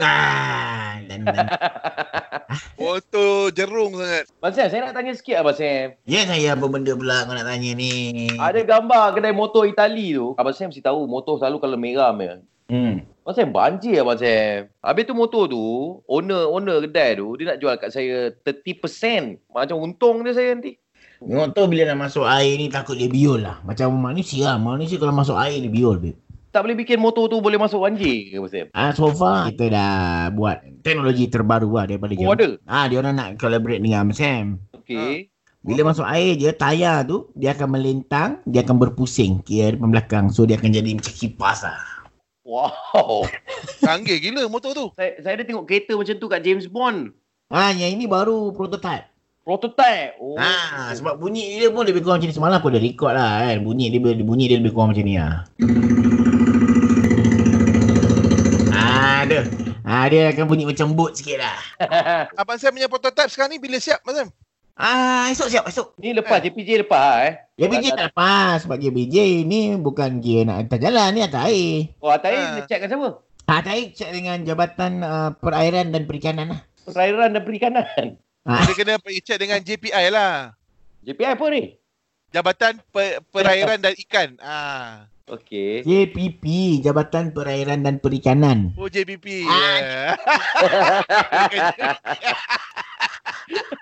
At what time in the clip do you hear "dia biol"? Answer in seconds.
22.98-23.44, 25.60-26.00